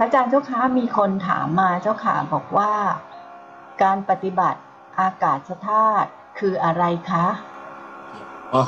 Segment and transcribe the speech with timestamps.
[0.00, 2.72] พระอาจารย์เจ้าคะมีคนถามมาเจ้าค่ะบอกว่า
[3.82, 4.60] การปฏิบัติ
[5.00, 7.26] อากาศธาตุคืออะไรคะ
[8.54, 8.62] อ๋อ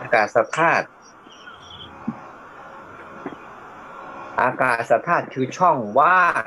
[0.00, 0.86] อากาศธาตุ
[4.42, 6.42] อากาศธาตุคือช่องว่าง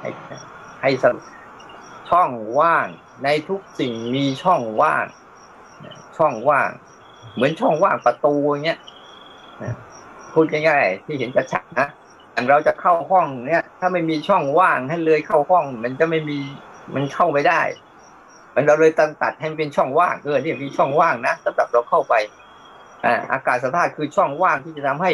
[0.00, 0.08] ให้
[0.80, 0.90] ให้
[2.10, 2.86] ช่องว่าง
[3.24, 5.06] ในทุกสิ่งมีช่องว่าง
[6.16, 6.70] ช่องว่าง
[7.34, 8.34] เหมือนช่องว่างประตู
[8.64, 8.80] เงี้ย
[10.40, 11.88] พูดง่ายๆที่เห็นชัดๆนะ
[12.32, 16.38] อย่างเราจะเข้าห้องเนี้ยถ้าไม่มีช่องว่างให้เลยเข้าห้อง มันจะไม่มี
[16.94, 17.60] มันเข้าไม่ได้
[18.54, 22.14] มันเราเลยตัดตัดให้เป็นช่องว่างเออนี่มีช่องว่างนะสำหรับเราเข้าไป
[23.04, 25.12] อ่าอากาศสภาพคือช่องว่างที่จะทำให้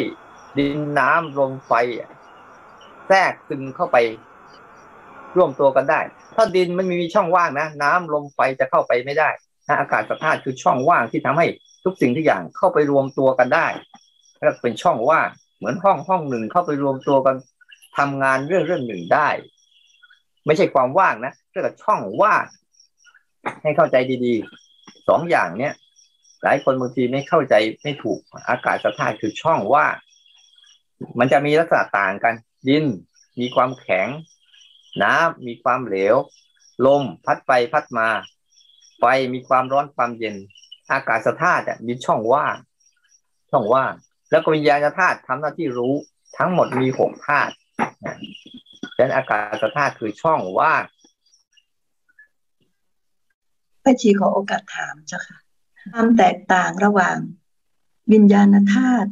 [0.57, 1.71] ดินน้ำลมไฟ
[3.07, 3.97] แทรกซึมเข้าไป
[5.37, 5.99] ร่วมตัวกันได้
[6.35, 9.29] ถ้าดินมันมีช่องว่างนะน้ำลมไฟจะเข้าไปไม่ได้
[9.67, 11.47] นะอากาศสภาพคือช่องว่างที่ทำให้
[11.83, 13.67] ทุกสิ่งทุกอย่างเข้าไปรวมตัวกันได้
[14.35, 17.35] แล้วเป็นช่องว่างเหมือนห้องห้องหนึ่งเข้าไปรวมตัวกัน
[17.97, 19.29] ทำงานเรื่องเรื่องหนึ่งได้
[20.45, 22.45] ไม่ใช่ความว่างนะเรียกว่าช่องว่าง
[23.61, 25.73] ให้เข้าใจดีๆสองอย่างเนี้ย
[26.43, 28.19] หลายคนบางทีไม่เข้าใจไม่ถูก
[28.49, 29.95] อากาศสภาพคือช่องว่าง
[31.19, 32.33] มันจะมีลักษณะต่างกัน
[32.67, 32.85] ดิน
[33.39, 34.07] มีความแข็ง
[35.03, 36.15] น้ำมีความเหลว
[36.85, 38.07] ลมพัดไปพัดมา
[38.99, 40.35] ไฟมีความร้อนความเย็น
[40.91, 42.57] อากาศธาตุมีช่องว่าง
[43.51, 43.93] ช่องว่าง
[44.31, 45.93] แล้วก็วิญญาณธาตุทำหน้าที่รู้
[46.37, 47.53] ทั้งหมดมีหกธาตุ
[48.97, 50.83] ดังนั้นอากาศธาตุคือช่องว่าง
[53.83, 55.37] พระชีขอโอกาสถามเจ้าค่ะ
[55.91, 57.17] ความแตกต่างระหว่าง
[58.13, 59.09] วิญญาณธาตุ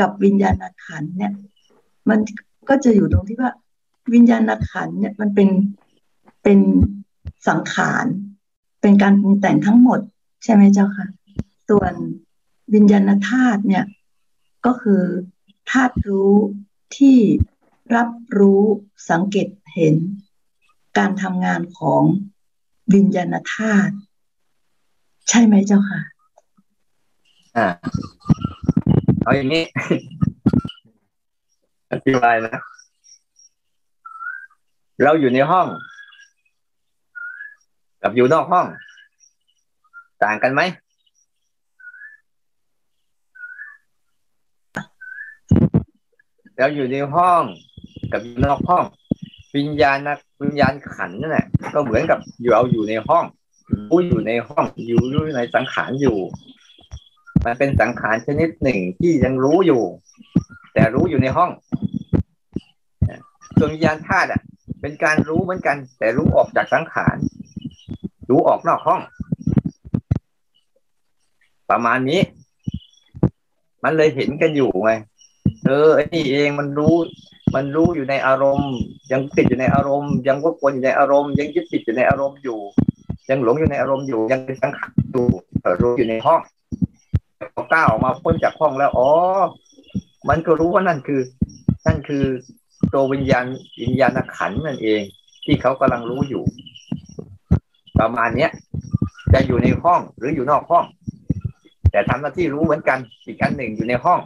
[0.00, 1.32] กับวิญญาณขันเนี่ย
[2.08, 2.18] มัน
[2.68, 3.50] ก็จะอยู่ตรงที่ว่า
[4.14, 5.48] วิญญาณขันเนี่ยมันเป็น
[6.42, 6.58] เป็น
[7.48, 8.06] สังขาร
[8.80, 10.00] เป็นการปรุงแต่งทั้งหมด
[10.44, 11.08] ใช่ไหมเจ้าค่ะ
[11.68, 11.92] ส่วน
[12.74, 13.84] วิญญาณธาตุเนี่ย
[14.66, 15.02] ก็คือ
[15.70, 16.34] ธาตุรู้
[16.96, 17.18] ที่
[17.96, 18.62] รับรู้
[19.10, 19.96] สังเกตเห็น
[20.98, 22.02] การทำงานของ
[22.94, 23.94] วิญญาณธาตุ
[25.28, 26.00] ใช่ไหมเจ้าค่ะ
[27.56, 27.66] อ่า
[29.22, 29.64] เอาอย่างนี้
[31.92, 32.56] อธิบายนะ
[35.02, 35.66] เราอยู่ในห้อง
[38.02, 38.66] กับอยู่นอกห้อง
[40.22, 40.62] ต่างกันไหม
[46.58, 47.42] เราอยู่ในห้อง
[48.12, 48.84] กับนอกห้อง
[49.56, 53.24] วิญญาณนะวิญญาณขันนั่นแหละก็เหมือนกับอยู่เราอยู่ในห้อง
[53.90, 56.18] รู้อยู่ในห้องอยู่รู้ในสังขารอยู่
[57.44, 59.82] มันเป็นสังขารชนิดหนึ่งที่ยังรู้อยู่
[60.72, 61.50] แต่รู้อยู่ในห้อง
[63.58, 64.40] ส่วนวิญญาณธาตุอะ
[64.80, 67.16] เป็นการรู้เหมือนกัน แต่รู้ออกจากสังขาร
[68.30, 69.00] รู้ออกนอกห้อง
[71.70, 72.20] ประมาณนี้
[73.82, 74.92] มันเลยเห็นกันอยู่ไง
[75.68, 76.94] เออไอ้นี่เองมันรู้
[77.54, 78.72] มันรู้อยู่ในอารมณ์
[79.12, 82.58] ยังติดอยู่ในอารมณ์ ยังวกวนอยู่ในอารมณ์ ยังยึดติดอยู่ในอารมณ์อยู่
[83.30, 85.26] ยังหลงอยู่ในอารมณ์อยู่ ยังเป็นสังขารอยู่
[85.82, 86.40] รู้อยู่ในห้อง
[87.54, 89.08] พอก้าวออกมาพ้นจากห้องแล้วอ๋อ
[90.28, 91.20] มันก็รู้ว่านั่นคือ
[91.86, 92.24] นั่นคือ
[92.92, 93.44] ตัววิญญาณ
[93.82, 95.00] วิญญาณขันนั่นเอง
[95.44, 96.42] ที่เขากำลังรู้อยู่
[98.00, 98.50] ประมาณเนี้ย
[99.32, 100.84] จะอยู่ในห้องหรืออยู่นอกห้อง
[101.90, 104.20] แต่ทำหน้าที่รู้เหมือนกันอีกอันหนึ่งอยู่ในห้อง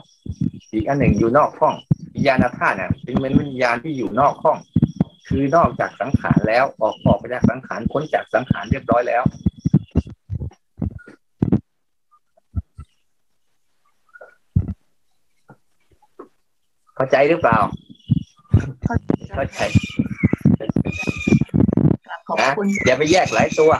[0.72, 1.74] อีกอันหนึ่งอยู่นอกห้อง
[2.14, 4.58] วิญญาณธาตุเนี่ยเป็นเหมือนวิญญาณที่อยู่นอกห้อง
[5.28, 9.22] คือนอกจากสังขารแล้วออกออกไปจากสังขารพ้นจากสังขารเรียบร้อยแล้ว
[16.94, 17.58] เข้าใจหรือเปล่า
[19.34, 19.60] เข้าใจ
[22.40, 22.50] นะ
[22.86, 23.70] อย่าไปแยกหลายตัว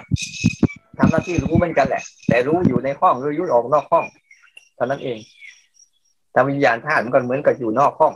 [0.98, 4.04] ทำหน้าที่รู้เหมือนกันแหละ แต่รู้อยู่ในห้องหรือยุ่ออกนอกห้อง
[4.76, 5.18] เท่านั้นเอง
[6.34, 8.12] ถ้าวิญญาณธาตุมันก็เหมือนกับอยู่นอกห้อง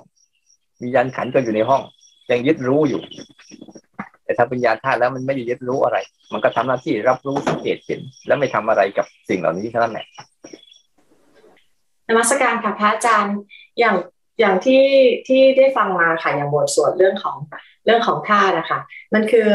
[0.82, 1.82] วิญญาณขันก็อยู่ในห้อง
[2.30, 3.00] ยังยึดรู้อยู่
[4.24, 5.98] แต่ถ้าวิญญาณธาตุแล้วมันไม่ได้ยึดรู้อะไร
[6.32, 10.06] มันก็ทำหน้าที่รับรู้สังเกตเห็น แล้วไม่ทำอะไรกับสิ่งเหล่านี้เท่านั้นแหละ
[12.08, 13.36] นมัสการค่ะพระอาจารย์
[13.78, 13.96] อย่าง
[14.40, 14.84] อย่างที่
[15.28, 17.36] ที่ได้ฟังมาค่ะอย่างบทสวดเรื่องของ
[17.84, 18.80] เรื่องของธาตุนะคะ
[19.14, 19.48] มันคือ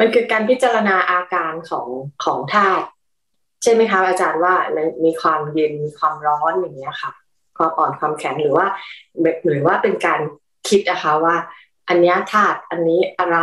[0.00, 1.86] มันคือการพิจารณาอาการของ
[2.24, 2.86] ของธาตุ
[3.62, 4.54] ใช่ไหมคะอาจารย์ว่า
[5.04, 7.12] มีความเย็นมีความร้อนอย่างเงี้ยค่ะ
[7.56, 8.66] ความอ่อนความแข็งหรือว่า
[9.48, 10.20] หรือว่าเป็นการ
[10.68, 11.36] คิดนะคะว่า
[11.88, 13.36] อันนี้ธาตุอันนี้อะไร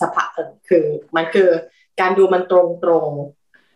[0.00, 0.28] สภาพ
[0.68, 0.84] คือ
[1.16, 1.48] มันคือ
[2.00, 3.08] การดูมันตรงตรง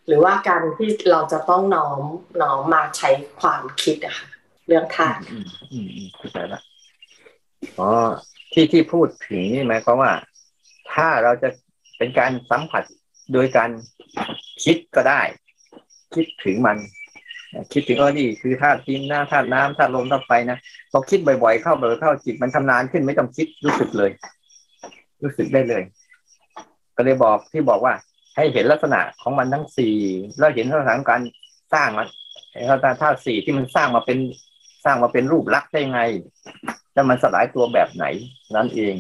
[0.07, 2.01] หรือว่าการที่เราจะต้องน้อม
[2.43, 3.11] น้อมมาใช้
[3.41, 4.29] ความคิดอะค่ะ
[4.67, 6.61] เรื่องธาตุอืมอืมเข้าใจละ
[7.79, 7.91] อ๋อ
[8.53, 10.13] ที่ที่พูดถึงนี่หมายความว่า
[10.93, 11.49] ถ้าเราจะ
[11.99, 12.85] เป็นการสัมผัส
[13.33, 13.71] โดยการ
[14.65, 15.21] คิดก็ได้
[16.15, 16.77] คิดถึงมัน
[17.73, 20.59] คิดถึงเออนี่คือธาตุดินนะธาตุน้ำธาตุลมธาตุไฟนะ
[20.93, 24.11] พอคิดบ่อยๆเข้าบ่อยๆเข้าจิตมันทำนานขึ้นไม่ต้องคิดรู้สึกเลย
[25.23, 25.83] รู้สึกได้เลย
[26.97, 27.95] ก็เลยบอกที่บอกว่า
[28.37, 29.95] ให้เห็นลักษณะของมันทั้งสี่
[30.39, 31.21] แล้วเห็นลักษณะของการ
[31.75, 32.09] สร้างมัน
[33.03, 34.19] ธาตุสี่ที่มันสร้างมาเป็น
[34.85, 36.01] สร้างมาเป็นรูปลักษณ์ได้ไง
[36.93, 38.05] แล้วมันสลายตัวแบบไหน
[38.57, 38.95] นั่นเอง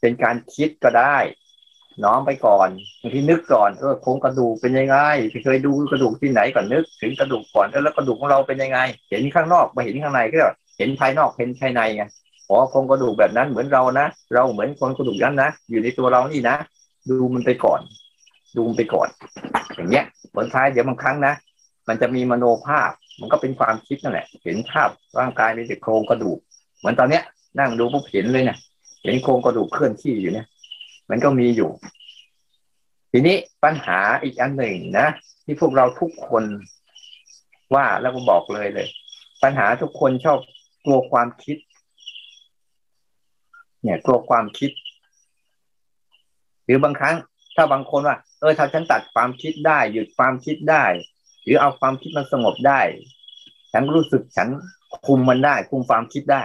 [0.00, 1.16] เป็นการคิดก็ได้
[2.04, 2.68] น้อมไปก่อน
[3.02, 4.96] บางทีนึกก่อนเออโครงกระดูกเป็นยังไง
[5.44, 8.78] เคยดูกระดูกที่ไหนก่อนนึก ถึงกระดูกก่อนแล้วกระดูกของเราเป็นยังไง
[9.10, 10.38] เห็นข้างนอกมาเห็นข้างในก็
[10.78, 12.04] เห็นภายนอกเห็นภายในไง
[12.48, 16.56] อ๋อโครงกระดูกแบบนั้นเหมือนเรานะเราเหมือนคนกระดูกนั้นนะอยู่ในตัวเรานี่นะ
[17.10, 17.80] ดูมันไปก่อน
[18.56, 19.08] ดูมันไปก่อน
[19.74, 20.04] อย่างเงี้ย
[20.34, 21.34] ผลท้ายเดี๋ยวบางครั้งนะ
[21.88, 22.90] มันจะมีมโนภาพ
[23.20, 24.88] มันก็เป็นความคิดนั่นแหละ เห็นภาพ
[25.18, 26.38] ร่างกายมีแต่โครงกระดูก
[26.78, 27.22] เหมือนตอนเนี้ย
[27.58, 28.58] นั่งดูปุ๊บเห็นเลยเนี่ย
[29.04, 30.46] เห็นโครงกระดูกเคลื่อนที่อยู่เนี่ย
[31.10, 31.70] มันก็มีอยู่
[33.12, 35.08] ทีนี้ปัญหาอีกอันหนึ่งนะ
[35.44, 36.44] ที่พวกเราทุกคน
[37.74, 38.88] ว่าแล้วก็บอกเลยเลย
[39.42, 40.38] ปัญหาทุกคนชอบ
[40.84, 41.56] กลัวความคิด
[43.82, 44.70] เนี่ยกลัวความคิด
[46.64, 47.16] หรือบางครั้ง
[47.56, 50.84] ถ้าบางคนว่า เออถ้าฉันตัดความคิดได้หยุดความคิดได้
[51.44, 52.80] หรือเอาความคิดมันสงบได้
[53.72, 54.48] ฉันรู้สึกฉัน
[55.06, 56.44] คุมมันได้ คุมความคิดได้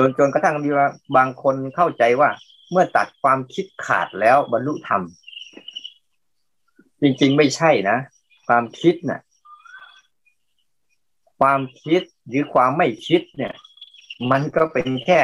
[0.00, 2.30] จนจนกระทั่งมีว่าบางคนเข้าใจว่า
[2.70, 5.02] เมื่อตัดความคิดขาดแล้วบรรลุธรรม
[7.02, 7.98] จริงๆไม่ใช่นะ
[8.46, 9.20] ความคิดนะ่ะ
[11.40, 13.54] ความคิดหรือความไม่คิดเนี่ย
[14.30, 15.20] มันก็เป็นแค่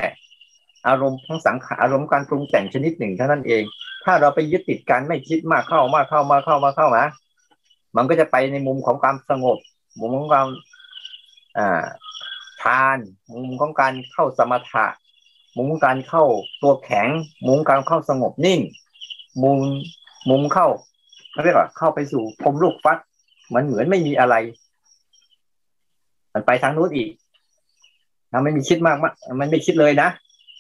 [0.89, 3.63] อารมณ์ทั้งสังขารอารมณ์การปรุงแต่งชนิดหนึ่งเท่านั้นเอง
[4.05, 7.03] ถ้าเราไปยึดติดการไม่คิดมากเข้ามากเข้ามาเข้ามาเข้ามา
[7.97, 9.59] มันก็จะไปในมุมของความสงบ
[10.01, 10.47] มุมของความ
[11.59, 11.85] อ่า
[12.65, 12.99] ทาน
[13.33, 14.87] มุมของการเข้าสมถะ
[15.57, 16.25] มุมการเข้า
[16.63, 17.09] ตัวแข็ง
[17.47, 18.61] มุมการเข้าสงบนิ่ง
[19.43, 19.59] มุม
[20.31, 20.69] มุมเข้า
[21.31, 22.99] เขาเรียกว่าเข้าไปสู่พรมลูกฟัด
[23.55, 24.35] มันเหมือนไม่มีอะไร
[26.33, 27.11] มันไปทางนู้นอีก
[28.31, 28.97] ถ้าไม่มีคิดมาก
[29.41, 30.09] มันไม่คิดเลยนะ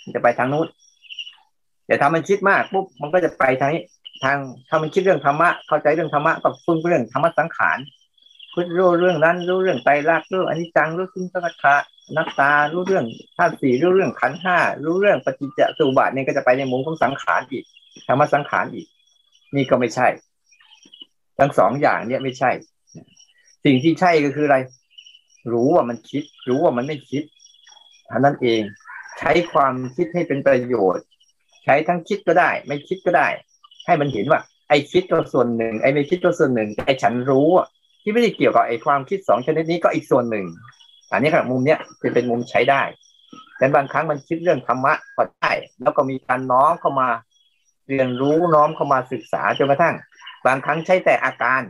[0.02, 0.66] มันจะไปทางนู้น
[1.86, 3.82] แต่ถ้ามันคิดมากปุ๊บมันก็จะไปทางนี้
[4.24, 4.36] ทาง
[4.68, 7.78] ถ้ามันคิดเรื่องธรรมะเข้าใจเรื่องธรรมะก็ฟุ้งเรื่องธรรมะสังขาร
[8.76, 11.80] รู้เรื่องนั้นรู้เรื่องไตรลักษณ์รู้อนิจจังรู้สิ่งสังขาร
[12.16, 13.04] นักตารู้เรื่อง
[13.36, 17.64] ธาตุสี่รู้เรื่องขันห้ารู้เรื่องปฏิจจสุบาทเนี่ยก็จะไปในมุมของสังขารอีก
[18.06, 18.86] ธรรมสังขารอีก
[19.54, 20.08] นี่ก็ไม่ใช่
[21.38, 22.50] ทั้งสองอย่างเนี่ยไม่ใช่
[23.64, 24.58] สิ่งที่ใช่ก็คืออะไร
[25.52, 27.22] รู้ว่ามันคิด รู้ว่ามันไม่คิด
[28.10, 28.62] ท่านั้นเอง
[29.18, 31.04] ใช้ความคิดให้เป็นประโยชน์
[31.64, 33.28] ใช้ทั้งคิดก็ได้ ไม่คิดก็ได้
[33.86, 37.48] ให้มันเห็นว่า ไอ้คิดก็ส่วนหนึ่ง ไอ้ไม่คิดก็ส่วนหนึ่งไอ้ฉันรู้
[38.02, 40.46] ที่ไม่ได้เกี่ยวกับไอ้ความคิดสองชนิดนี้ก็อีกส่วนหนึ่ง
[41.12, 42.82] อันนี้ครับมุมเนี้ยจะเป็นมุมใช้ได้
[43.58, 45.52] แต่บางครั้งมันคิดเรื่องธรรมะก็ได้
[45.82, 47.08] แล้วก็มีการน้อมเข้ามา
[47.88, 49.94] เรียนรู้น้อมเข้ามาศึกษาจนกระทั่ง
[50.46, 51.62] บางครั้งใช้แต่อาการ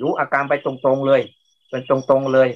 [0.00, 1.20] รู้อาการไปตรงๆเลย
[1.70, 2.48] เป็นตรงๆเลย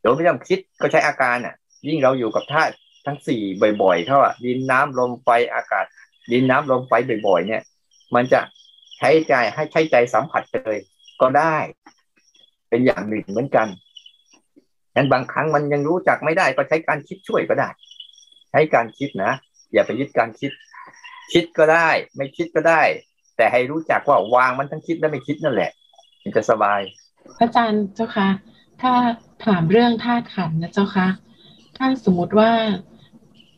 [0.00, 1.54] เดี๋ยวไม่ต้องคิดก็ใช้อาการอะ
[1.88, 2.74] ยิ่งเราอยู่กับธาตุ
[3.06, 3.42] ทั้งสี่
[3.82, 5.84] บ่อยๆเท่าอะดินน้ำลมไฟอากาศ
[6.32, 6.92] ดินน้ำลมไฟ
[7.26, 7.62] บ่อยๆ เนี่ย
[8.14, 8.40] มันจะ
[8.98, 10.78] ใช้ใจให้ใช้ใจสัมผัสเลย
[11.20, 11.56] ก็ได้
[12.68, 13.68] เป็นอย่างหนึ่งเหมือนกัน
[14.96, 17.68] นั้นบางครั้งมันยังรู้จักไม่ได้ก็ใช้การคิดช่วยก็ได้
[18.50, 19.32] ใช้การคิดนะ
[19.72, 20.50] อย่าไปยึดการคิด
[21.32, 22.82] คิดก็ได้ ไม่คิดก็ได้
[23.36, 25.70] แต่ให้รู้จักว่าวางมันทั้งคิดและไม่คิดนั่นแหละ
[26.22, 26.80] มันจะสบาย
[27.36, 28.28] พระอาจารย์เจ้าคะ
[28.82, 28.92] ถ้า
[29.44, 31.08] ถามเรื่องธาตุขันนะเจ้าคะ
[31.76, 32.50] ถ้าสมมติว่า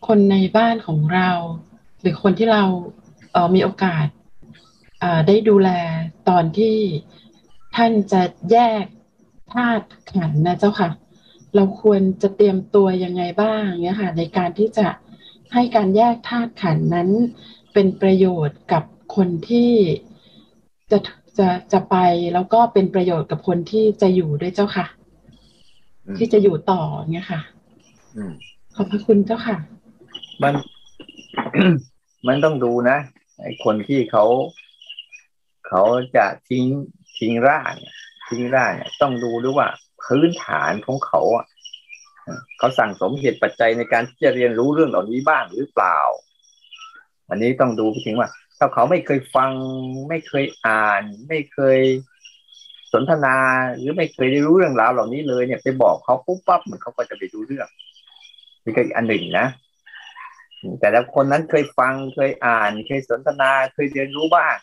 [0.07, 1.31] คนในบ้านของเรา
[2.01, 2.63] หรือคนที่เรา
[3.33, 4.07] เออมีโอกาส
[5.27, 5.71] ได้ดูแล
[6.29, 6.77] ตอนที่
[7.77, 8.85] ท่านจะแยก
[9.55, 10.91] ธาตุขันนะเจ้าค่ะ
[11.55, 14.87] เราควรจะเตรียมตัวยังไงบ้างเนี่ยค่ะในการที่จะ
[15.55, 17.09] ให้การแยกธาตุขันนั้น
[17.73, 18.83] เป็นประโยชน์กับ
[19.17, 19.73] คนที่
[20.91, 20.99] จะ
[21.39, 21.97] จะจะไป
[22.35, 24.87] แล้วก็เป็นประโยชน์กับคนที่จะอยู่ด้วยเจ้าค่ะ
[26.17, 26.81] ที่จะอยู่ต่อ
[27.13, 27.41] เนี่ยค่ะ
[28.75, 29.57] ขอบพระคุณเจ้าค่ะ
[30.43, 30.55] มัน
[32.27, 32.99] มันต้องดูนะ
[33.43, 34.25] ไอ้คนที่เขา
[35.69, 35.83] เขา
[36.17, 36.65] จะทิ้ง
[37.19, 37.75] ทิ้งร่าง
[38.29, 39.69] ทิ้งร่างเนี่ยต้องดูด้วยว่า
[40.05, 41.21] พื้นฐานของเขา
[42.59, 45.99] เขาสั่งสมเหตุปัจจัยในการที่จะเรียนรู้เรื่องเหล่านี้บ้างหรือเปล่า
[47.29, 48.29] อันนี้ต้องดูไปถึงว่า
[48.59, 49.53] ถ้าเขาไม่เคยฟัง
[50.09, 51.81] ไม่เคยอ่าน ไม่เคย
[52.93, 53.37] สนทนา
[53.77, 57.69] หรือไม่เคยได้รู้เรื่องราวเหล่านี้เลยเนี่ยไปบอกเขาปุ๊บปั๊บเหมือนเขาก็จะไปดูเรื่อง
[58.65, 59.47] นี่ก็อีกอันหนึ่งนะ
[60.81, 64.55] แต่แล้วคนนั้นเคยฟังเคยอ่านเคยสนทนาเคยเรียนรู้บ้าง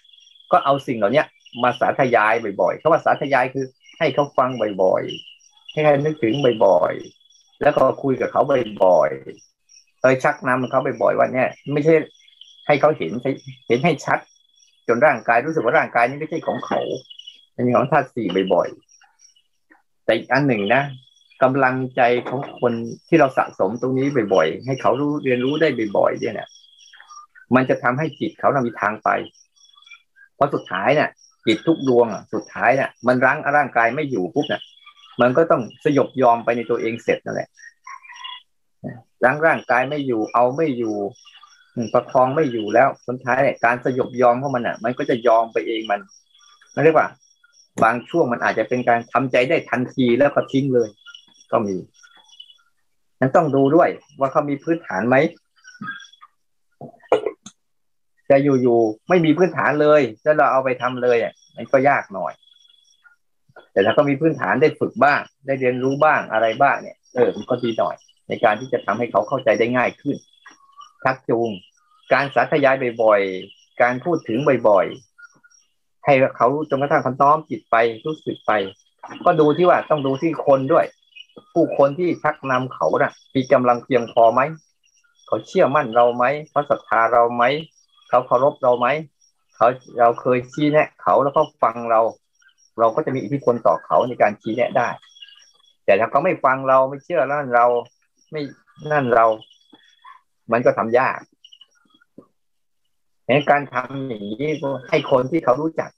[0.52, 1.24] ก็เอาสิ่งเหล่านี้
[1.64, 3.66] มาสาธยายบ่อยๆเขาว่าสาธยายคือ
[3.98, 4.50] ให้เขาฟัง
[4.84, 6.34] บ่อยๆให้นึกถึง
[6.66, 8.42] บ่อยๆแล้วก็คุยกับเขา
[8.84, 11.94] บ่อยๆเคยชักนำเขาบ่อยๆว่าเนี่ย ไม่ใช่
[12.68, 13.12] ให้เขาเห็น
[13.68, 14.20] เห็นให้ชัด
[14.88, 16.82] จนร่างกายรู้สึกว่าร่างกายนี้ไม่ใช่ของเขา
[17.56, 20.84] มันของธาตุสี่บ่อยๆแต่อีกอันหนึ่งนะ
[21.44, 22.74] กำลังใจของคน
[23.08, 26.50] ที่เราสะสมตรงนี้บ่อยๆ ให้เขารู้เรียนรู้ได้บ่อยๆเนี่ยนะ
[27.56, 29.10] มันจะทำให้จิตเขาเรามีทางไป
[30.36, 31.10] เพราะสุดท้ายเนี่ย
[31.46, 34.62] จิตทุกดวงอะสุดท้ายเนี่ยมันรั้งร่างกายไม่อยู่ปุ๊บเนี่ย
[35.22, 37.50] มันก็ต้องสยบยอมไปในตัวเองเสร็จนั่นแหละ
[39.26, 40.96] รั้งร่างกายไม่อยู่ เอาไม่อยู่
[41.94, 46.00] ประคองไม่อยู่แล้วสุดท้ายเนี่ยการสยบยอมของมันอะ มันก็จะยอมไปเองมัน
[46.74, 47.08] นั่นเรียกว่า
[47.84, 50.90] บางช่วงมันอาจจะเป็นการทำใจได้ทันทีแล้วก็ทิ้งเลย
[51.52, 51.76] ก็มี
[53.20, 55.16] นั้นต้องดูด้วยว่าเขามีพื้นฐานไหม
[58.30, 62.34] จะอยู่ๆไม่มีพื้นฐานเลยแล้วเราเอาไปทำเลยอะมันก็ยากหน่อย
[63.72, 67.96] แต่ถ้าก็มีพื้นฐานได้ฝึกบ้าง ได้เรียนรู้บ้างอะไรบ้างเนี่ยเออมันก็ดีหน่อย
[68.28, 70.16] ในการที่จะทำให้เขาเข้าใจได้ง่ายขึ้น
[71.04, 71.50] ทักจูง
[72.14, 74.40] การสาธยายบ่อยๆ การพูดถึง
[74.70, 78.52] บ่อยๆ ให้เขาจนกระทั่งเขาน้อมจิตไปรู้สึกไป
[79.26, 80.86] ก็ดูที่ว่าต้องดูที่คนด้วย
[81.54, 84.42] ผู้คนที่ชักนำเขานะ่ะมีกำลังเพียงพอไหม
[85.28, 87.44] เขาเชื่อมั่นเราไหมเขาศรัทธาเราไหม
[88.16, 88.88] เขาเคารพเราไหม
[89.56, 89.68] เขา
[90.00, 92.02] เราเคยชี้แนะ เขาแล้วก็ฟังเรา
[92.80, 94.90] เราก็จะมีอิทธิพลต่อเขาในการชี้แนะได้
[95.86, 97.66] แต่ถ้าเขาไม่ฟังเราไม่เชื่อนั่นเรา
[98.32, 98.42] ไม่
[98.92, 99.26] นั่นเรา
[100.52, 101.20] มันก็ทำยาก
[103.28, 104.48] ในการทำอย่างนี้
[104.90, 105.90] ให้คนที่เขารู้จัก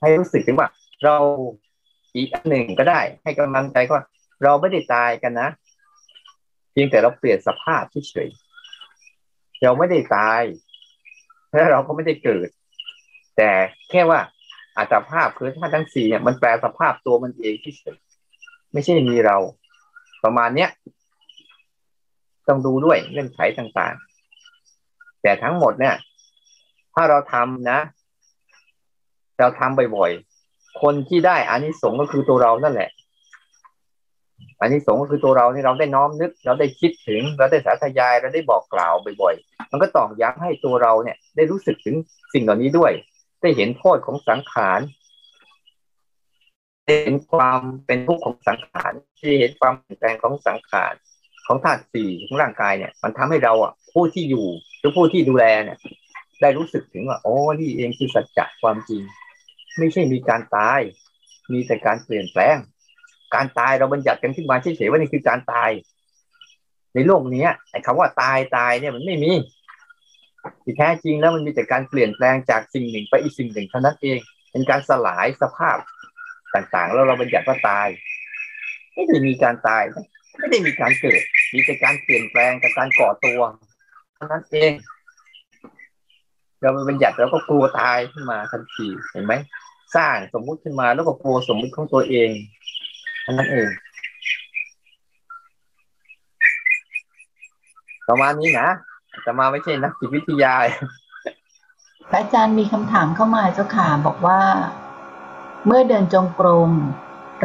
[0.00, 0.68] ให้รู้สึกถึงว่า
[1.04, 1.16] เรา
[2.14, 4.04] อีกอันหนึ่งก็ได้ ให้กำลังใจว่า
[4.44, 5.48] เราไม่ได้ตายกันนะ
[6.72, 8.28] เพียงแต่เราเปลี่ยนสภาพเฉย
[9.62, 10.42] เราไม่ได้ตาย
[11.56, 12.48] และเราก็ไม่ได้เกิด
[13.36, 13.50] แต่
[13.90, 14.20] แค่ว่า
[14.78, 17.98] อัตภาพคือธาตุทั้งสี่เนี่ยมันแปลสภาพตัวมันเองที่เฉย
[18.72, 19.36] ไม่ใช่มีเรา
[20.24, 20.70] ประมาณเนี้ย
[22.48, 25.94] ต้องดูด้วยเงื่อนไขต่างๆ แต่ทั้งหมดเนี่ย
[26.94, 27.78] ถ้าเราทำนะ
[29.38, 32.90] เราทำบ่อยๆ คนที่ได้อานิสงส์ก็คือตัวเรานั่นแหละ
[34.60, 41.96] อันนี้สงก็คือตัวเราที่เราได้น้อมนึก เราได้คิดถึง เราได้สาธยายเราได้บอกกล่าวบ่อยๆ มันก็ตอกย้ำให้ตัวเราเนี่ยได้รู้สึกถึง
[42.32, 42.92] สิ่งเหล่านี้ด้วย
[43.42, 44.80] ได้เห็นโทษของสังขาร
[46.86, 50.94] เห็นความเป็นทุกข์ของสังขารที่เห็นความเปลี่ยนแปลงของสังขาร
[51.46, 54.46] ของธาตุสี่ของร่างกายเนี่ย มันทำให้เราอะผู้ที่อยู่
[54.78, 55.78] หรือผู้ที่ดูแลเนี่ย
[56.42, 59.02] ได้รู้สึกถึงว่าโอ้นี่เองคือสัจจะความจริง
[59.78, 60.80] ไม่ใช่มีการตาย
[61.52, 62.56] มีแต่การเปลี่ยนแปลง
[63.34, 65.70] การตายเราบัญญัติกันขึ้นมาเฉยๆว่านี่คือการตาย
[66.94, 69.32] ในโลกนี้ไอ้คำว่าตายตายเนี่ยมันไม่มี
[70.64, 74.18] ที่แท้จริงแล้วมันมีแต่การเปลี่ยนแปลงจากสิ่งหนึ่งไปอีกสิ่งหนึ่งเท่านั้นเอง
[74.50, 75.76] เป็นการสลายสภาพ
[76.54, 77.88] ต่างๆ แล้วเราบัญญัติว่าตาย
[78.94, 79.82] ไม่ได้มีการตาย
[80.38, 83.40] ไม่ได้มีการเกิด มีแต่การเปลี่ยนแปลงกับการก่อตัว
[84.14, 84.72] เท่านั้นเอง
[86.60, 89.34] เราไปบัญญัติแล้วก็กลัวตายขึ้นมาทันทีเห็นไหม
[89.96, 92.30] สร้างสมมุติขึ้นมาแล้วก็กลัวสมมุติของตัวเอง
[93.32, 93.68] นั่นเอง
[98.08, 98.68] ประมาณนี้นะ
[99.26, 100.54] จะมาไม่ใช่นักจิตวิทยา
[102.10, 104.40] พระอาจารย์มีคำถามเข้ามาเจ้าค่ะบอกว่า
[105.66, 106.72] เมื่อเดินจงกรม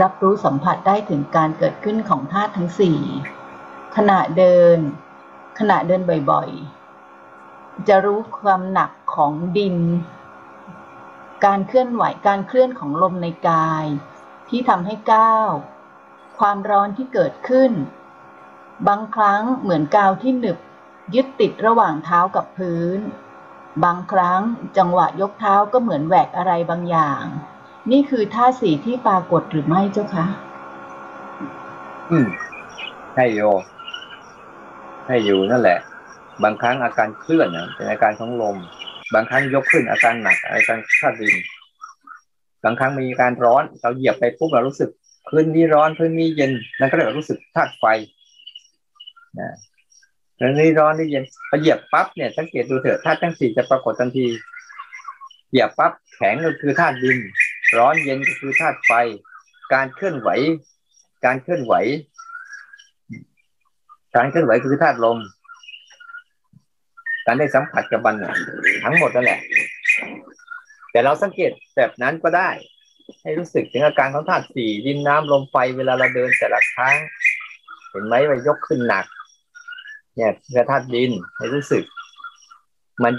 [0.02, 3.00] รับรู้สัมผัสได้ถึงการเกิดขึ้นของธาตุทั้งสี่
[3.96, 4.78] ขณะเดิน
[5.60, 9.78] ขณะเดินบ่อยๆ จะรู้ความหนักของดิน
[11.46, 13.86] การเคลื่อนไหวการเคลื่อนของลมในกาย
[14.50, 15.50] ที่ทำให้ก้าว
[16.40, 17.72] ความร้อนที่เกิดขึ้น
[18.88, 20.58] บางครั้งเหมือนกาวที่หนึบ
[21.16, 23.00] ยึดติดระหว่างเท้ากับพื้น
[23.84, 24.42] บางครั้ง
[24.78, 27.24] จังหวะยกเท้าก็เหมือนแหวกอะไรบางอย่าง
[27.92, 30.26] นี่คือท่าสีที่ปรากฏหรือไม่เจ้าคะ
[32.12, 32.28] อืม
[33.16, 33.42] ให้โย
[35.08, 35.80] ให้อยู่นั่นแหละ
[36.44, 38.58] บางครั้งอาการเคลื่อนเป็นอาการของลม
[39.14, 41.36] บางครั้งยกขึ้นอาการหนักอาการคาดดิน
[42.64, 44.90] บางครั้งมีการร้อน เราเหยียบไปปุ๊บเรารู้สึก
[45.32, 47.86] พื้นนี้ร้อนพื้นนี้เย็นนั่นก็เรียกว่ารู้สึกธาตุไฟ
[49.40, 49.56] นะ
[50.40, 54.28] พื้นนี้ร้อนนี่เย็นพอเหยียบปั๊บเนี่ยสังเกตดูเถอะธาตุทั้งสี่จะปรากฏทันที
[55.50, 57.18] เหยียบปั๊บแข็งก็คือธาตุดิน
[57.78, 58.92] ร้อนเย็นก็คือธาตุไฟ
[59.74, 60.30] การเคลื่อนไหว
[61.26, 61.74] การเคลื่อนไหว
[64.16, 65.18] การเคลื่อนไหวคือธาตุลม
[67.26, 68.16] การได้สัมผัสกับมัน
[68.84, 69.40] ทั้งหมดนั่นแหละ
[70.92, 72.50] แต่เราสังเกตแบบนั้นก็ได้
[73.22, 76.96] ให้รู้สึกถึงอาการของธาตุสี่ดินน้ำลมไฟเวลาเราเดินแต่ละครั้ง
[77.90, 79.06] เห็นไหมว่ายกขึ้นหนัก
[80.16, 81.84] เนี่ยคือธาตุดินให้รู้สึก
[83.04, 83.14] มัน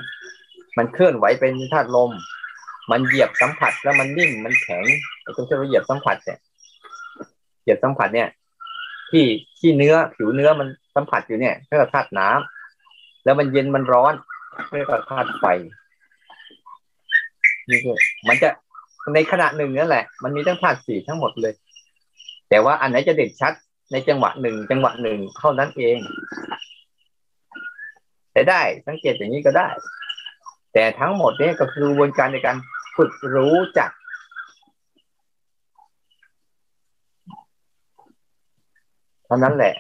[0.79, 2.11] มันเคลื่อนไหวเป็นธาตุลม
[2.91, 4.85] มันเหยียบสัมผัสแล้วมันนิ่มมันแข็ง
[5.37, 6.39] ตรงที่เราเหยียบสัมผัสเนี่ย
[7.63, 8.29] เหยียบสัมผัสเนี่ย
[9.11, 9.25] ที่
[9.59, 14.15] ที่เนื้อผิวเนื้อมันสัมผัสอยู่เนี่ยเรียกว่าธาตุน้ำแล้วมันเย็นมันร้อน
[14.77, 15.45] เรียกว่าธาตุไฟ
[17.69, 17.97] นี่คือ
[18.29, 18.51] มันจะ
[19.15, 21.55] ในขณะหนึ่งนั่นแหละ มันมีทั้งธาตุสี่ทั้งหมดเลย
[22.49, 23.53] แต่ว่าอันไหนจะเด่นชัด
[23.93, 25.99] ในจังหวะหนึ่งจังหวะหนึ่งเท่านั้นเอง
[28.33, 29.69] แต่ได้สังเกตอย่างนี้ก็ได้
[30.73, 32.57] แต่ทั้งหมดนี้ก็คือกระบวนการในการ
[32.97, 33.91] ฝึกรู้จัก
[39.27, 39.75] เท่านั้นแหละ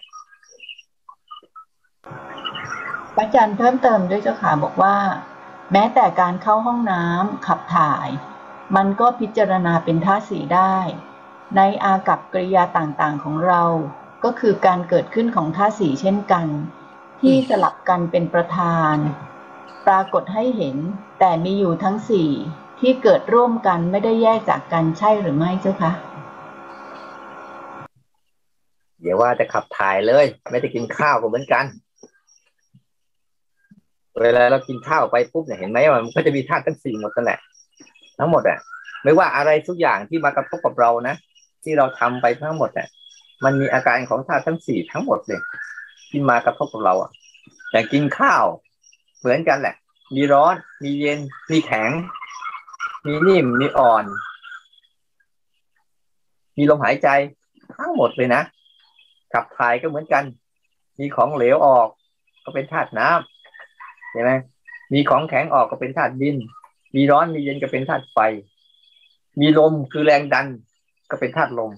[3.18, 4.96] อาจารย์เพิ่มเติมด้วยเจ้าค่ะบอกว่า
[5.72, 8.08] แม้แต่การเข้าห้องน้ำขับถ่าย
[8.76, 10.76] มันก็พิจารณาเป็นท่าสีได้
[11.56, 13.62] ในอากับกริยาต่างๆของเรา
[14.24, 16.46] ก็คือการเกิดขึ้นของท่าสีเช่นกัน
[17.20, 18.96] ที่สลับกันเป็นประธาน
[19.86, 20.76] ปรากฏให้เห็น
[21.18, 22.30] แต่มีอยู่ทั้งสี่
[22.80, 25.92] ที่เกิดร่วมกันไม่ได้แยกจากกันใช่หรือไม่เจ้าคะ
[29.00, 31.64] เดี๋ยวว่าจะขับถ่ายเลย ไม่ได้กินข้าวก็เหมือนกัน
[34.20, 37.40] เวลาเรากินข้าวไปปุ๊บเนี่ยเห็นไหมว่ามันก็จะมีธาตุทั้งสี่หมดนั่นแหละ
[38.18, 38.58] ทั้งหมดอะ
[39.04, 41.14] ไม่ว่าอะไรทุกอย่างที่มากระทบกับเรานะ
[41.62, 42.88] ที่เราทำไปทั้งหมดเนี่ย
[43.44, 45.40] มันมีอาการของธาตุทั้งสี่ทั้งหมดเลย
[46.10, 47.10] ที่มากระทบกับเราอะ
[47.70, 48.44] แต่กินข้าว
[49.18, 49.74] เหมือนกันแหละ
[50.14, 51.18] มีร้อน มีเย็น
[51.50, 51.90] มีแข็ง
[53.06, 54.04] มีนิ่ม มีอ่อน
[56.56, 57.08] มีลมหายใจ
[57.76, 58.42] ทั้งหมดเลยนะ
[59.32, 60.24] ขับถ่ายก็เหมือนกัน
[60.98, 61.88] มีของเหลวออก
[62.44, 64.30] ก็เป็นธาตุน้ำใช่ไหม
[64.92, 66.36] มีของแข็งออกก็เป็นธาตุดิน
[66.96, 68.18] มีร้อนมีเย็นก็เป็นธาตุไฟ
[69.40, 70.48] มีลมคือแรงดัน
[71.10, 71.72] ก็เป็นธาตุลม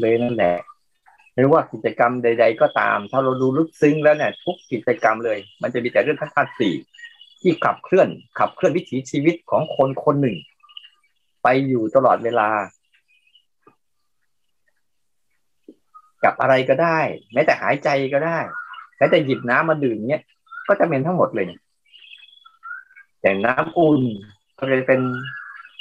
[0.00, 0.56] เลยนั่นแหละ
[1.34, 6.74] ไม่ว่ากิจกรรมใด ๆ ก็ตาม ถ้าเราดูลึกซึ้งแล้วเนี่ยทุกกิจกรรมเลย มันจะมีแต่เรื่องธาตุสี่
[7.40, 10.36] ที่ขับเคลื่อน ขับเคลื่อนวิถีชีวิตของคนคนหนึ่ง
[11.42, 12.48] ไปอยู่ตลอดเวลา
[16.24, 17.00] กับอะไรก็ได้
[17.32, 18.38] แม้แต่หายใจก็ได้
[18.96, 20.22] แม้แต่หยิบน้ำมาดื่มเนี้ย
[20.68, 21.46] ก็จะเป็นทั้งหมดเลย
[23.22, 24.02] อย่างน้ำอุ่น
[24.58, 25.00] ก็เลยเป็น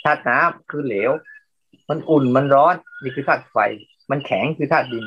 [0.03, 1.11] ธาตุน้ำคือเหลว
[1.89, 3.57] มันอุ่นมันร้อนนี่คือธาตุไฟ
[4.11, 5.05] มันแข็งคือธาตุดิน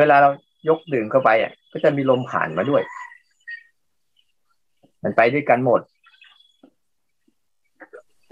[0.00, 0.30] เวลาเรา
[0.68, 2.82] ยกดื่มเข้าไปอะ ก็จะมีลมผ่านมาด้วย
[5.02, 5.80] มันไปด้วยกันหมด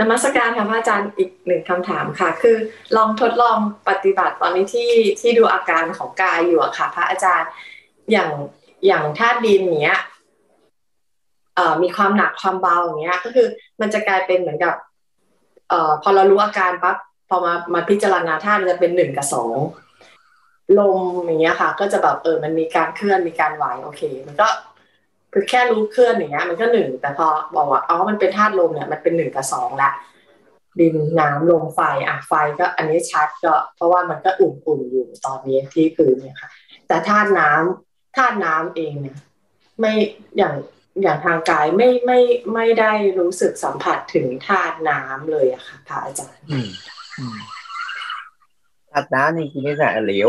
[0.01, 2.57] นมัสการค่ะพระอาจารย์อีกหนึ่งคำถามค่ะ คือ
[2.97, 7.51] ลองทดลองปฏิบัติตอนนี้ที่ที่ดูอาการของกายอยู่อะค่ะ พระอาจารย์
[8.13, 8.31] อย่าง
[8.87, 10.01] อย่างธาตุดินเนี้ย
[11.83, 13.47] มีความหนักความเบาอย่างเงี้ย ก็คือ
[13.81, 14.75] มันจะกลายเป็นเหมือนกับ
[15.73, 16.97] อพอเรารู้อาการปั๊บ
[17.29, 19.57] พอมามาพิจารณาธาตุมันจะเป็นหนึ่งกับสอง
[20.79, 24.49] ลมอย่างเงี้ยค่ะ ก็จะแบบเออมันมีการเคลื่อนมีการไหวโอเค มันก็
[25.33, 29.90] คือแค่รู้เคลื่อนอย่างเงี้ย มันก็หนึ่งแต่พอบอกว่าอ๋อมันเป็นธาตุลมเนี่ยมันเป็นหนึ่งกับสองละ
[30.81, 36.51] ดินน้ำลมไฟอะไฟก็อันนี้ชัดก็ เพราะว่ามันก็อุ่นๆอยู่ตอนนี้ที่พื้นเนี่ยค่ะ
[36.87, 39.16] แต่ธาตุน้ำธาตุน้ำเองเนี่ย
[39.81, 39.92] ไม่
[40.37, 40.55] อย่าง
[41.03, 42.21] อย่างทางกายไม่ไม่
[42.55, 46.45] ไม่ได้รู้สึกสัมผัสถึงธาตุน้ำเลยอะค่ะพระอาจารย์
[48.91, 50.29] ธาตุน้ำนี่กินไม่ได้เหลว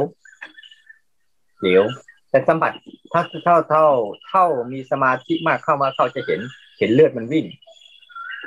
[1.62, 1.84] เหลว
[2.30, 2.72] แต่สัมผัส
[3.12, 3.86] ถ้าเท่าเท่า
[4.30, 6.40] เท่ามีสมาธิมากเข้ามาเข้าจะเห็น
[6.80, 7.46] เห็นเลือดมันวิ่ง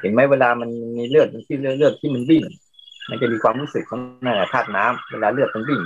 [0.01, 2.43] เห็นไหมเวลามันมีเลือดที่เลือดเลือดที่มันวิ่ง
[3.09, 5.81] มันจะมีความรู้สึกของนั่นแหละธาตุน้ำเวลาเลือดมันวิ่ง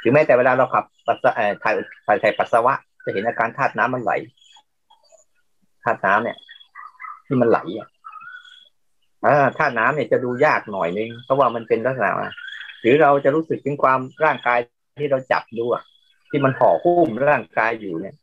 [0.00, 1.74] หรือแม้แต่เวลาเราขับปัสสาวะถ่าย
[2.06, 2.74] ถ่ายถ่ายปัสสาวะ
[3.04, 6.38] จะเห็นอาการธาตุน้ำมันไหลาตุน้ำเนี่ย
[7.26, 7.88] ที่มันไหลอะ
[9.26, 12.10] อ่าธาตุน้ำเนี่ยจะดูยากหน่อยนึงเพราะว่ามันเป็นลักษณะ
[12.80, 14.58] หรือเราจะรู้สึกถึงความร่างกาย
[15.00, 15.82] ที่เราจับดูอะ
[16.30, 18.14] ที่มันห่อหุ้มร่างกายอยู่เนี่ย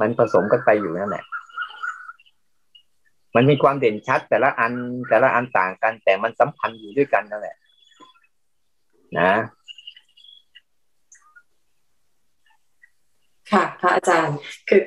[0.00, 1.24] มันผสมกันไปอยู่นั่นแหละ
[3.36, 4.72] มันมีความเด่นชัด แต่ละอัน
[5.08, 7.56] แต่ละอันต่างกัน แต่มันสัมพันธ์อยู่ด้วยกันนั่นแหละ
[9.18, 9.32] นะ
[13.50, 14.82] ค่ะ พระอาจารย์คือ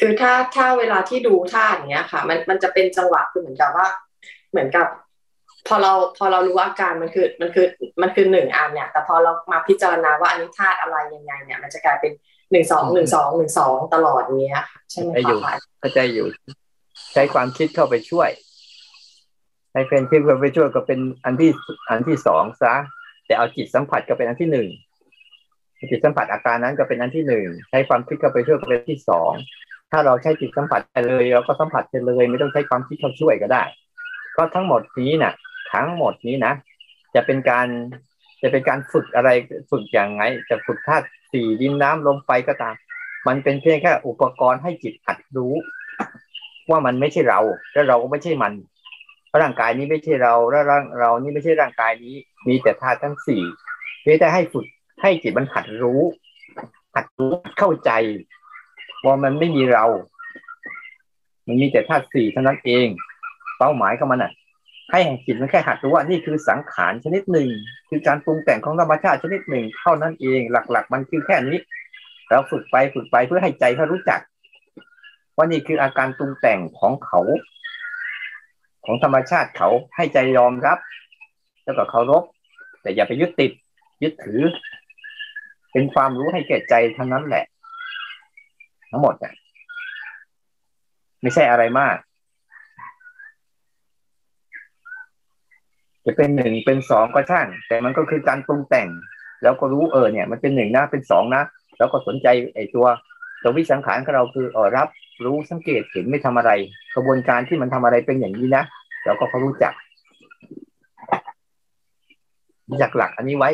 [0.00, 3.86] คือถ้าถ้าเวลาที่ดูท่าอย่างเงี้ยค่ะ มันมันจะเป็นจังหวะคือเหมือนกับว่า
[4.50, 4.86] เหมือนกับ
[5.68, 7.66] พอเราพอเรารู้อาการมันคือมันคือ
[8.02, 12.12] มันคือหนึ่งอันเนี่ย แต่พอเรามาพิจารณาว่าอันนี้ธาตุอะไรยังไง เนี่ย มันจะกลายเป็น
[12.52, 16.26] หนึ่งสองหนึ่งสองหนึ่งสองตลอดเนี้ยค่ะใช่ไหมไปอยู่คะเข้าใจอยู่
[17.12, 18.30] ใช้ความคิดเข้าไปช่วย
[19.72, 21.50] ให้เป็นคิดเข้าไปช่วยก็เป็นอันที่
[21.88, 22.74] อันที่สองซะ
[23.26, 24.68] แต่เอาจิตสัมผัสก็เป็นอันที่หนึ่ง
[25.90, 29.32] จิตสัมผัสอาการนั้นก็เป็นอันที่หนึ่งใช้ความคิดเข้าไปช่วยก็เป็นอันที่สอง
[29.92, 33.62] ถ้าเราใช้จิตสัมผัสไปเลยเราก็สัมผัสไปเลย ไม่ต้องใช้ความคิดเข้าช่วยก็ได้
[34.36, 35.32] ก็ทั้งหมดนี้นะ
[35.72, 36.52] ทั้งหมดนี้นะ
[37.14, 37.66] จะเป็นการ
[38.42, 39.30] จะเป็นการฝึกอะไร
[39.70, 42.74] ฝึกอย่างไง จะฝึกธาตุสี่ดินน้ำลมไฟก็ตาม
[43.26, 45.54] มันเป็นเพียงแค่อุปกรณ์ให้จิตหัดรู้
[46.70, 47.40] ว่ามันไม่ใช่เรา
[47.72, 48.52] และเราก็ไม่ใช่มัน
[49.40, 52.14] ร่างกายนี้ไม่ใช่เราและร่างเรานี่ไม่ใช่ร่างกายนี้
[52.48, 53.42] มีแต่ธาตุทั้งสี่
[54.02, 54.66] เพียงแต่ให้ฝึก
[55.02, 56.00] ให้จิตมันหัดรู้
[56.94, 57.90] หัดรู้เข้าใจ
[59.06, 59.84] ว่ามันไม่มีเรา
[61.46, 62.86] มันมีแต่ธาตุสี่เท่านั้นเอง
[63.58, 64.32] เป้าหมายของมันอะ
[64.90, 67.48] ให้แห่งจิตมันแค่หัดรู้ว่านี่คือสังขารชนิดหนึ่ง
[67.88, 71.58] คือการปรุงแต่งของธรรมชาติชนิดหนึ่ง เท่านั้นเอง หลัก ๆ มันคือแค่นี้
[72.28, 74.20] เราฝึกไปฝึกไปเพื่อให้ใจเขารู้จัก
[75.36, 77.20] ว่านี่คืออาการปรุงแต่งของเขา
[78.84, 80.78] ของธรรมชาติเขาให้ใจยอมรับ
[81.64, 82.22] แล้วก็เคารพ
[82.82, 83.52] แต่อย่าไปยึดติด
[84.02, 84.40] ยึดถือ
[85.72, 87.44] เป็นความรู้ให้แก่ใจเท่านั้นแหละ
[88.94, 89.34] ทั้งหมดเนี่ย
[91.22, 91.96] ไม่ใช่อะไรมาก
[96.04, 98.88] จะเป็นหนึ่งเป็นสองก็ช่าง แต่มันก็คือการปรุงแต่ง
[99.42, 101.42] แล้วก็รู้เออเนี่ย มันเป็นหนึ่งนะเป็นสองนะ
[101.78, 102.86] แล้วก็สนใจไอ้ตัว
[103.42, 104.88] ตัววิสังขารของเราคือเออรับ
[105.24, 106.50] รู้สังเกตเห็นไม่ทำอะไร
[106.94, 108.64] กระบวนการที่มันทำอะไรเป็นอย่างนี้นะ
[109.04, 109.72] แล้วก็เขารู้จัก
[112.68, 113.50] รู้จักหลักอันนี้ไว้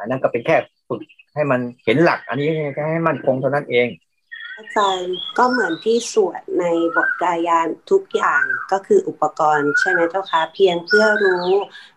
[0.00, 0.56] อันนั้นก็เป็นแค่
[0.88, 1.00] ฝึก
[1.34, 2.48] ให้มันเห็นหลัก อันนี้
[2.92, 3.86] ให้มันคงเท่านั้นเอง
[4.58, 6.64] อาจารย์ก็เหมือนที่สวดใน
[6.96, 11.48] บทกายานทุกอย่างก็คืออุปกรณ์ใช่ไหมเจ้าคะเพียงเพื่อรู้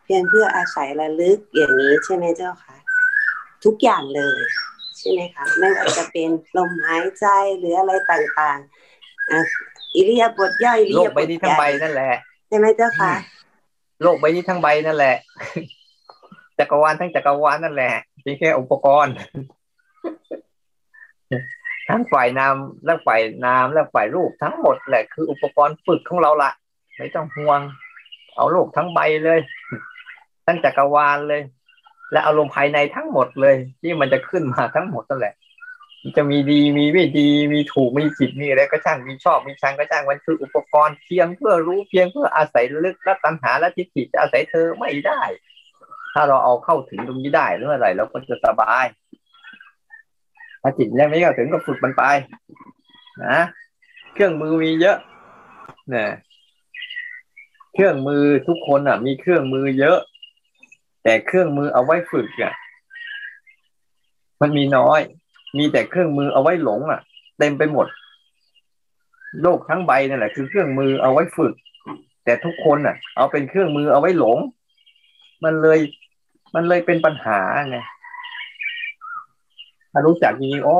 [0.03, 2.75] เพียงเพื่ออาศัยระลึกอย่างนี้ใช่ไหมเจ้าคะ
[3.65, 4.39] ทุกอย่างเลย
[4.97, 7.25] ใช่ไหมคะไม่ว่าจะเป็นลมหายใจ
[7.57, 9.39] หรืออะไรต่างๆอะ
[9.95, 12.13] อิริยาบถย่อยอิริยาบถโลกใบนี้ทั้งใบนั่นแหละ
[12.47, 13.13] ใช่ไหมเจ้าคะ
[14.01, 15.15] โลกใบนี้ทั้งใบนั่นแหละ
[16.57, 19.13] จักรวาลทั้งจักรวาลนั่นแหละเป็นแค่อุปกรณ์
[21.89, 26.51] ทั้งฝ่ายนามและฝ่ายนามและฝ่ายรูปทั้งหมดแหละคืออุปกรณ์ฝึกของเราละ
[26.97, 27.59] ไม่ต้องห่วง
[28.35, 29.39] เอาโลกทั้งใบเลย
[30.45, 31.41] ทั้งจักรวาลเลย
[32.11, 35.33] และอารมณ์ภายในทั้งหมดเลย ที่มันจะขึ้นมาทั้งหมดนั่นแหละ
[36.17, 45.21] จะมีดีมีไม่ดีมีถูกมีผิดมีอะไรก็ช่างมีชอบมีชังก็ช่างมันคืออุปกรณ์เพียงเพื่อรู้เพียงเพื่ออาศัยลึกและตัณหาและทิฏฐิจะอาศัยเธอไม่ได้
[46.13, 48.85] ถ้าเราเอาเข้าถึงตรงนี้ได้เมื่อไหร่เราก็จะสบาย
[50.67, 52.03] ถ้าจิตยังไม่เข้าถึงก็ฝึกมันไป
[53.25, 53.39] นะ
[54.13, 54.97] เครื่องมือมีเยอะ
[55.95, 56.07] นะ
[57.73, 59.97] เครื่องมือทุกคนอะ มีเครื่องมือเยอะ
[61.03, 62.53] แต่เครื่องมือเอาไว้ฝึกอะ
[64.41, 64.99] มันมีน้อย
[65.57, 66.99] มีแต่เครื่องมือเอาไว้หลงอะ
[67.39, 67.87] เต็มไปหมด
[69.41, 71.53] โลกทั้งใบนั่นแหละคือเครื่องมือเอาไว้ฝึก
[72.25, 74.37] แต่ทุกคนอะ เอาเป็นเครื่องมือเอาไว้หลง
[75.43, 75.79] มันเลย
[76.55, 77.77] มันเลยเป็นปัญหาไง
[79.97, 80.77] ถ้ารู้จักจริงๆอ๋อ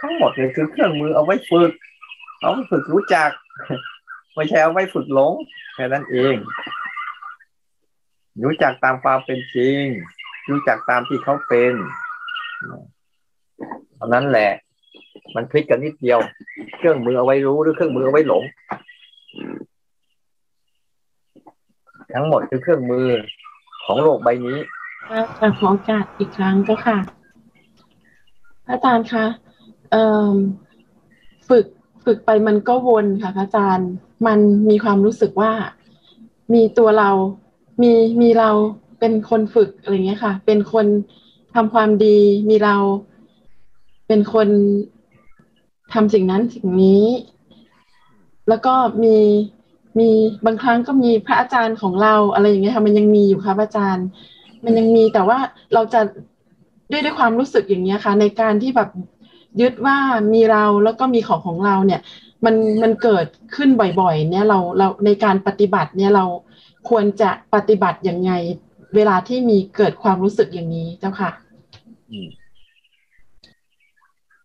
[0.00, 1.72] ทั้งหมดเลยคือเครื่องมือเอาไว้ฝึก
[2.40, 3.30] เอาไว้ฝึกรู้จัก
[4.34, 5.32] ไม่ใช่เอาไว้ฝึกหลง
[5.74, 6.36] แค่นั้นเอง
[8.44, 9.82] รู้จักตามความเป็นจริง
[10.50, 11.74] รู้จักตามที่เขาเป็น
[13.96, 14.50] เท่านั้นแหละ
[15.34, 16.18] มันคลิกกันนิดเดียว
[16.76, 18.42] เครื่องมือเอาไว้รู้หรือเครื่องมือเอาไว้หลง
[22.14, 23.06] ทั้งหมดคือเครื่องมือ
[23.84, 24.58] ของโลกใบนี้
[25.38, 26.98] ขอโอกาสอีกครั้งก็ค่ะ
[28.70, 29.26] อาจารย์คะ
[31.48, 31.64] ฝึก
[32.04, 33.88] ฝึกไปมันก็วนค่ะอาจารย์
[34.26, 35.52] มันมีความรู้สึกว่า
[36.54, 37.10] มีตัวเรา
[37.82, 38.50] มีมีเรา
[39.00, 40.86] เป็นคนฝึกอะไรเงี้ยค่ะ เป็นคน
[41.54, 42.76] ทำความดี มีเรา
[44.08, 44.48] เป็นคน
[45.92, 47.04] ทำสิ่งนั้นสิ่งนี้
[48.48, 49.16] แล้วก็มี
[49.98, 50.10] มี
[50.46, 54.06] บางครั้งก็มีพระอาจารย์ของเราอะไรอย่างเงี้ยค่ะ มันยังมีอยู่ค่ะอาจารย์
[54.64, 55.38] มันยังมีแต่ว่า
[55.74, 56.00] เราจะ
[56.90, 58.90] ด้วยด้วยความรู้สึกอย่างนี้ค่ะ ในการที่แบบ
[59.60, 59.96] ยึดว่า
[60.32, 62.00] มีเราแล้วก็มีของของเราเนี่ย
[62.44, 63.26] มันมันเกิด
[63.56, 66.24] ขึ้นบ่อยๆ เนี่ยเราเราในการปฏิบัติเนี่ยเรา
[66.88, 68.32] ควรจะปฏิบัติยังไง
[68.94, 71.30] เวลาที่มีเกิดความรู้สึกอย่างนี้เจ้าค่ะ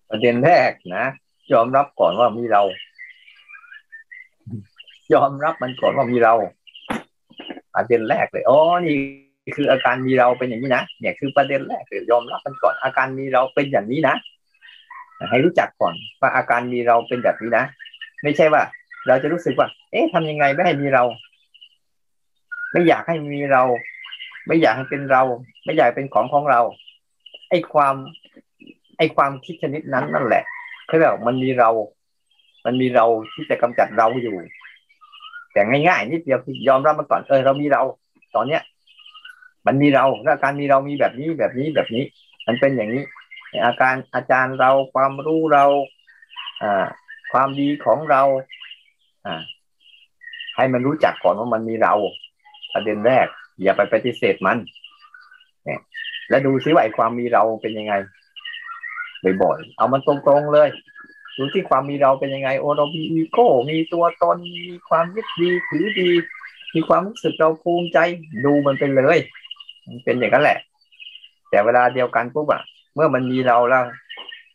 [0.09, 1.05] ประเด็นแรกนะ
[1.53, 2.61] ยอมรับก่อนว่ามีเรา
[5.13, 6.33] ยอมรับมันก่อนว่ามีเรา
[7.73, 8.97] ประเด็นแรกเลยอ๋อนี่
[9.55, 14.15] คืออาการมีเราเป็นอย่างนี้นะเนี่ยคือประเด็นแรกเลยยอมรับมันก่อน อาการมีเราเป็นอย่างนี้นะ
[15.29, 17.65] ให้รู้จักก่อนว่าอาการมีเราเป็นแบบนี้นะ
[18.23, 18.61] ไม่ใช่ว่า
[19.07, 21.03] เราจะรู้สึกว่า เอ๊ะทำยังไงไม่ให้มีเรา
[22.71, 23.63] ไม่อยากให้มีเรา
[24.47, 25.23] ไม่อยากให้เป็นเรา
[25.65, 26.61] ไม่อยากเป็นของของเรา
[27.49, 27.95] ไอ้ความ
[28.97, 30.43] ไอ้ความคิดชนิดนั้นนั่นแหละ
[30.85, 31.69] เขาเรียกมันมีเรา
[32.65, 34.35] มันมีเราที่จะกำจัดเราอยู่
[35.53, 37.81] แต่ง่ายๆนิดเดียวคือยอมรับมันก่อนเออเรามีเรา
[38.35, 38.61] ตอนเนี้ย
[39.67, 42.03] มันมีเราอาการมีเรามีแบบนี้แบบนี้แบบนี้
[42.47, 43.03] มันเป็นอย่างนี้
[43.65, 45.65] อาการอาจารย์เราความรู้เรา
[46.61, 46.85] อ่า
[47.31, 48.23] ความดีของเรา
[49.25, 49.41] อ่า
[50.55, 51.93] ให้มันรู้จักก่อนว่ามันมีเรา
[52.73, 53.27] ประเด็นแรก
[53.63, 54.57] อย่าไปปฏิเสธมัน
[55.65, 55.79] เนี่ย
[56.29, 57.93] แล้วดูซิว่าไอ้ความมีเราเป็นยังไง
[59.41, 60.69] บ่อยๆเอามันตรงๆเลย
[61.37, 66.09] ดูที่ความมีเราเป็นยังไง โอเรามีอีโก้ มีตัวตน มีความยึดดีถือดี
[66.73, 67.97] มีความรู้สึกเราภูมิใจ
[68.45, 69.19] ดูมันไปเลย
[69.87, 70.57] มันเป็นอย่างนั้นแหละ
[71.49, 72.61] แต่เวลาเดียวกันปุ๊บอะ
[72.95, 73.83] เมื่อมันมีเราแล้ว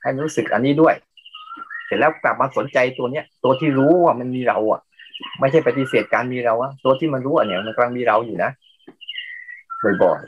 [0.02, 0.94] ให้รู้สึกอันนี้ด้วย
[1.86, 4.80] เสร็จแล้วกลับมาสนใจตัวเนี้ย ตัวที่รู้ว่ามันมีเราอะ
[5.40, 8.50] ไม่ใช่ปฏิเสธการมีเราอะตัวที่มันรู้อะเนี่ย มันกำลังมีเราอยู่นะ
[10.02, 10.22] บ่อย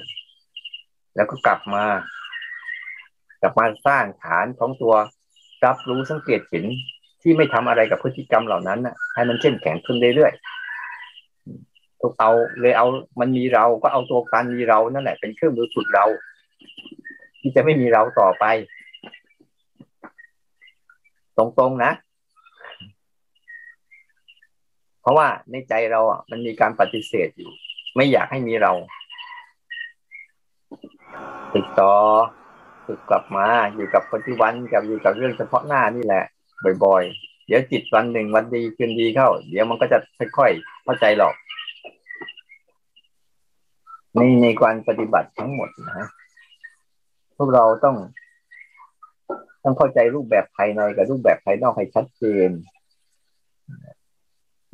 [0.55, 1.85] ๆแล้วก็กลับมา
[3.43, 4.95] กลับมาสร้างฐานของตัว
[5.65, 6.65] รับรู้สังเกตเห็น
[7.23, 10.52] ที่ไม่ทำอะไรกับพฤติกรรมเหล่านั้นน่ะ ให้มันเข้มแข็งขึ้นเรื่อยๆ
[12.03, 12.87] ทุกเอาเลยเอา
[13.21, 16.07] มันมีเราก็เอาตัวการมีเรานั่นแหละเป็นเครื่องมือฝึกเรา
[17.41, 18.45] ที่จะไม่มีเราต่อไป
[21.37, 21.93] ตรงๆนะ
[25.01, 27.51] เพราะว่าในใจเราอะ มันมีการปฏิเสธอยู่
[27.97, 28.73] ไม่อยากให้มีเรา
[31.55, 31.93] ติดต่อ
[32.87, 36.25] ฝึกกลับมาอยู่กับปัจจุบันกับอยู่กับเรื่องเฉพาะหน้านี่แหละ
[36.85, 39.99] บ่อย ๆ เดี๋ยวจิตวันหนึ่งวันดีคืนดีเข้า เดี๋ยวมันก็จะ
[40.37, 41.35] ค่อยๆเข้าใจหรอก
[44.17, 46.09] ในในการปฏิบัติทั้งหมดนะ
[47.37, 47.97] พวกเราต้อง
[49.63, 52.51] ต้องเข้าใจรูปแบบภายในกับรูปแบบภายนอกให้ชัดเจน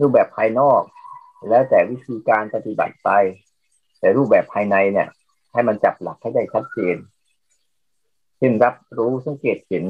[0.01, 0.83] รูปแบบภายนอก
[1.49, 3.11] แล้วแต่วิธีการปฏิบัติไป
[4.01, 5.09] แต่รูปแบบภายในเนี่ย
[5.53, 6.97] ให้มันจับหลักให้ได้ชัดเจน
[8.39, 9.85] เช่นรับรู้สังเกตเห็น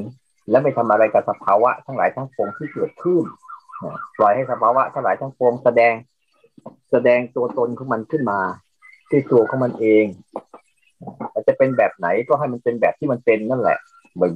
[0.49, 3.23] แล้วไม่ทำอะไรกับสภาวะทั้งหลายทั้งปวงที่เกิดขึ้น
[4.17, 5.93] ปล่อยให้สภาวะทั้งหลายทั้งปวงแสดง
[6.91, 8.39] แสดงตัวตนของมันขึ้นมา
[9.09, 10.05] ที่ตัวของมันเอง
[11.31, 13.79] อาจจะเป็นแบบไหนก็ให้มันเป็นแบบที่มันเป็นนั่นแหละ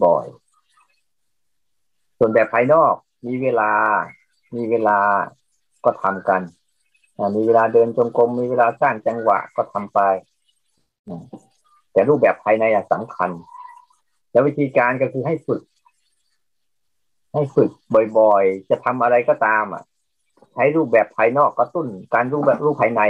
[0.05, 2.93] บ่อยๆ ส่วนแบบภายนอก
[3.27, 3.71] มีเวลา
[4.55, 4.99] มีเวลา
[5.85, 6.41] ก็ทำกัน
[7.35, 9.99] มีเวลาเดินจงกรมมีเวลาสร้างจังหวะก็ทำไป
[11.91, 13.29] แต่รูปแบบภายในสำคัญ
[14.31, 15.61] แล้ววิธีการก็คือให้ฝึก
[17.33, 17.69] ให้ฝึก
[18.19, 19.83] บ่อยๆ จะทำอะไรก็ตามอะ
[20.53, 23.01] ใช้รูปแบบภายนอกกระตุ้น การรูปแบบรูปภายใน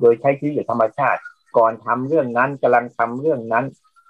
[0.00, 1.20] โดยใช้ชีวิตธรรมชาติ
[1.56, 3.64] ก่อนทำเรื่องนั้นกำลังทำเรื่องนั้น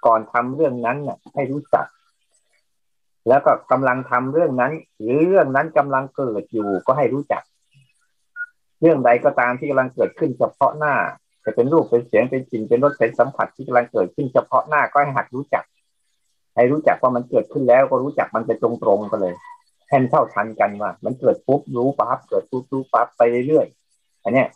[0.05, 1.85] ก่อนทำเรื่องนั้นน่ะ ให้รู้จัก
[3.27, 7.43] แล้วก็กำลังทำเรื่องนั้น หรือเรื่องนั้นกำลังเกิดอยู่ก็ให้รู้จัก
[8.81, 10.95] เรื่องใดก็ตามที่กำลังเกิดขึ้นเฉพาะหน้า
[11.45, 15.63] จะเป็นรูปเป็นเสียงเป็นกลิ่นเป็นรสเป็นสัมผัสที่กำลังเกิดขึ้นเฉพาะหน้าก็ให้หัดรู้จัก
[16.55, 19.35] ให้รู้จักว่ามันเกิดขึ้นแล้วก็รู้จักมันไปตรงๆกันเลย
[19.87, 24.47] แทนเท่าทันกันว่า มันเกิดปุ๊บรู้ปั๊บเกิดปุ๊บรู้ปั๊บไปเรื่อยๆอันเนี้ย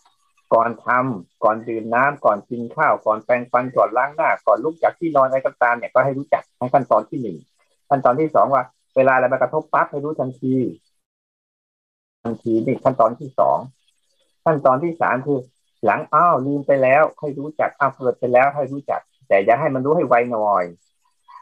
[0.53, 7.37] ก่อนทำก่อนดื่มน้ำก่อนกินข้าวก่อนแปรงฟันก่อนล้างหน้า ก่อนลุกจากที่นอนอะไรก็ตามเนี่ยก็ให้รู้จักในขั้นตอนที่หนึ่ง
[7.89, 8.63] ขั้นตอนที่สองว่า
[8.95, 10.55] เวลาอะไรมากระทบปั๊บให้รู้ทันที
[12.23, 13.57] ทันทีนี่ขั้นตอนที่สอง
[14.45, 15.39] ขั้นตอนที่สามคือ
[15.85, 20.63] หลังอ้าวลืมไปแล้ว ให้รู้จักอ้าวเกิดไปแล้วให้รู้จัก แต่อย่าให้มันรู้ให้ไวหน่อย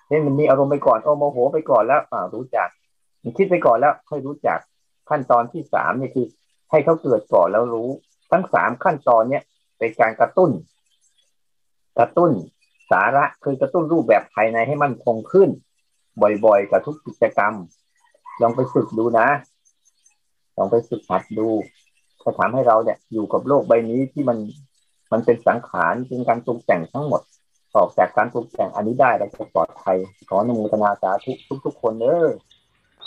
[0.08, 2.69] เช่นมันมีอารมณ์ไปก่อนโอโมโหไปก่อนแล้วอ่ารู้จัก
[3.38, 4.60] คิดไปก่อนแล้วค่อยรู้จัก
[5.10, 6.25] ขั้นตอนที่สามนี่คือ
[6.71, 7.89] ให้เขาเกิดก่อนแล้วรู้
[8.32, 9.43] ทั้งสามขั้นตอนเนี้ย
[9.77, 10.51] เป็นการกระตุ้น
[11.99, 12.32] กระตุ้น
[12.91, 15.49] สาระคือกระตุ้นรูปแบบภายในให้มันคงขึ้น
[16.45, 17.53] บ่อยๆ กับทุกกิจกรรม
[18.41, 19.27] ลองไปฝึกดูนะ
[20.58, 21.49] ลองไปฝึกหัดดู
[22.23, 24.38] จะทำให้เราเนี่ย อยู่กับโลกใบนี้ที่มัน
[25.12, 27.21] มันเป็นสังขารเป็นการปรุงแต่งทั้งหมด
[27.75, 31.32] ออกจากการปรุงแต่งอันนี้ได้แล้วจะปลอดภัยขออนุโมทนาสาธุ
[31.65, 32.29] ทุกๆคนเออ